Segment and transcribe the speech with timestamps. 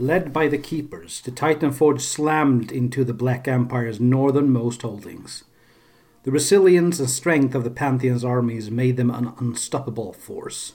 [0.00, 5.44] Led by the Keepers, the Titan Forge slammed into the Black Empire's northernmost holdings.
[6.22, 10.72] The resilience and strength of the Pantheon's armies made them an unstoppable force.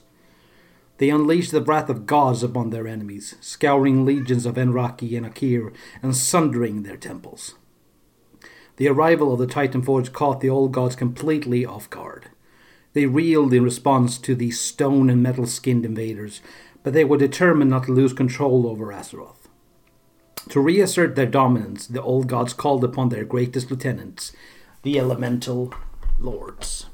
[1.00, 5.74] They unleashed the wrath of gods upon their enemies, scouring legions of Enraki and Akir
[6.04, 7.56] and sundering their temples.
[8.76, 12.30] The arrival of the Titan Forge caught the old gods completely off guard.
[12.94, 16.42] They reeled in response to these stone and metal skinned invaders,
[16.86, 19.50] but they were determined not to lose control over Azeroth.
[20.50, 24.34] To reassert their dominance, the old gods called upon their greatest lieutenants,
[24.84, 25.74] the Elemental
[26.22, 26.86] Lords.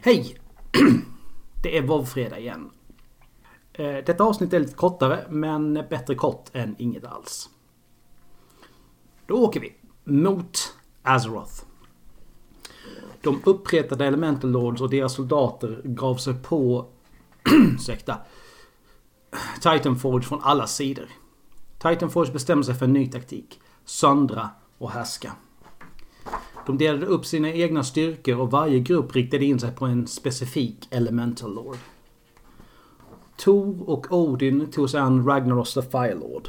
[0.00, 0.36] Hej!
[1.62, 2.70] Det är vovfredag igen.
[3.72, 7.48] Eh, detta avsnitt är lite kortare, men bättre kort än inget alls.
[9.26, 9.74] Då åker vi
[10.04, 11.64] mot Azeroth.
[13.22, 16.86] De uppretade Elemental Lords och deras soldater gav sig på
[17.74, 18.18] ursäkta,
[19.60, 21.08] Titanforge från alla sidor.
[21.78, 23.60] Titanforge bestämde sig för en ny taktik.
[23.84, 25.32] Söndra och härska.
[26.66, 30.88] De delade upp sina egna styrkor och varje grupp riktade in sig på en specifik
[30.90, 31.76] Elemental Lord.
[33.36, 36.48] Tor och Odin tog sig an Ragnaros the Firelord.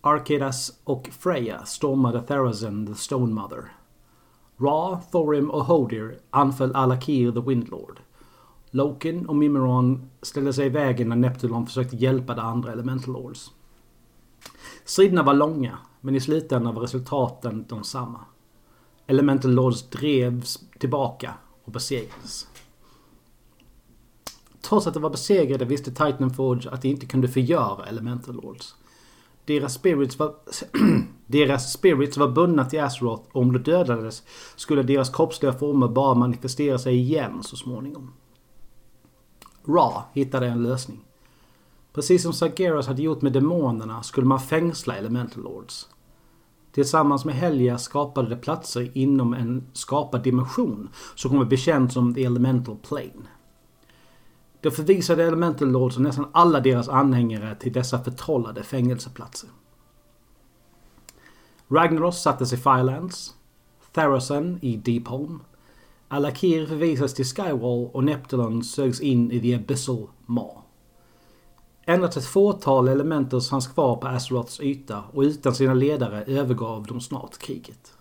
[0.00, 3.72] Arkadas och Freya stormade Therazen the Stone Mother.
[4.56, 8.00] Ra, Thorim och Hodir anföll Alakir the Windlord.
[8.70, 13.50] Loken och Mimiron ställde sig i vägen när Neptulon försökte hjälpa de andra Elemental Lords.
[14.84, 18.20] Striderna var långa, men i slutändan var resultaten de samma.
[19.06, 22.46] Elemental Lords drevs tillbaka och besegrades.
[24.60, 28.74] Trots att de var besegrade visste Titan Forge att de inte kunde förgöra Elemental Lords.
[29.44, 30.34] Deras spirits var,
[31.26, 34.22] deras spirits var bundna till Azeroth och om de dödades
[34.56, 38.12] skulle deras kroppsliga former bara manifestera sig igen så småningom.
[39.66, 41.00] Ra hittade en lösning.
[41.92, 45.88] Precis som Sargeras hade gjort med demonerna skulle man fängsla Elemental Lords.
[46.72, 52.14] Tillsammans med Helga skapade de platser inom en skapad dimension som kommer bli känd som
[52.14, 53.26] The Elemental Plane.
[54.60, 59.50] De förvisade Elemental Lords och nästan alla deras anhängare till dessa förtrollade fängelseplatser.
[61.68, 63.34] Ragnaros sattes i Firelands,
[63.92, 65.40] Tharasen i Deepholm,
[66.08, 70.60] Alakir förvisades till Skywall och Neptulon sögs in i The Abyssal Maw.
[71.86, 77.00] Endast ett fåtal elementers fanns kvar på Azeroths yta och utan sina ledare övergav de
[77.00, 77.92] snart kriget.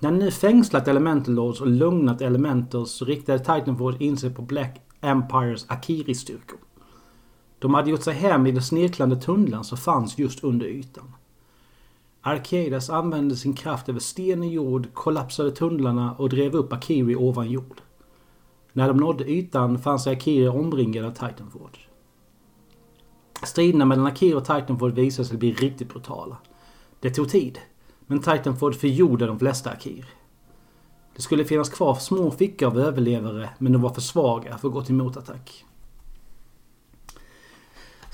[0.00, 5.66] När nu fängslat Elementalords och lugnat Elementals så riktade Titanforce in sig på Black Empires
[5.68, 6.58] Akiri-styrkor.
[7.58, 11.12] De hade gjort sig hem i den snirklande tunneln som fanns just under ytan.
[12.24, 17.50] Arkadas använde sin kraft över sten och jord, kollapsade tunnlarna och drev upp Akiri ovan
[17.50, 17.80] jord.
[18.72, 21.78] När de nådde ytan fann sig Akiri omringad av Titanford.
[23.42, 26.36] Striderna mellan Akiri och Titanford visade sig bli riktigt brutala.
[27.00, 27.58] Det tog tid,
[28.06, 30.06] men Titanford förgjorde de flesta Akir.
[31.16, 34.74] Det skulle finnas kvar små fickor av överlevare, men de var för svaga för att
[34.74, 35.64] gå till motattack.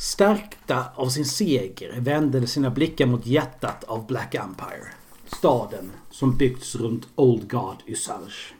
[0.00, 4.86] Stärkta av sin seger vände de sina blickar mot hjärtat av Black Empire.
[5.26, 8.54] Staden som byggts runt Old God Usage.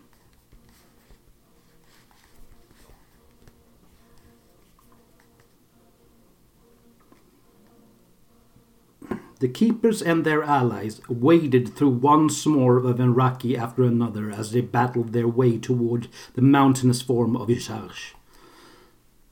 [9.40, 14.62] The keepers and their allies waded through one more of Enraki after another as they
[14.62, 18.17] battled their way toward the mountainous form of Isharsh.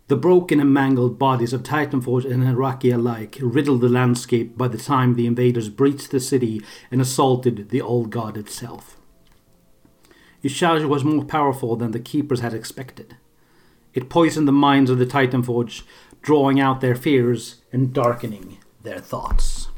[0.09, 4.79] The broken and mangled bodies of Titanforge and Enraki alike riddled the landscape by the
[4.79, 6.63] time the invaders breached the city
[6.93, 8.97] and assaulted the old god itself.
[10.45, 13.17] Isharsh was more powerful than the keepers had expected.
[13.95, 15.83] It poisoned the minds of the Titanforge,
[16.23, 19.69] drawing out their fears and darkening their thoughts.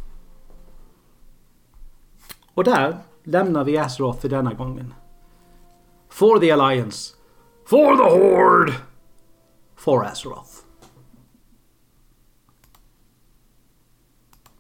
[2.55, 4.95] Och där lämnar vi Azeroth för denna gången.
[6.09, 7.15] For the Alliance.
[7.65, 8.88] For the Horde.
[9.79, 10.68] For Azeroth.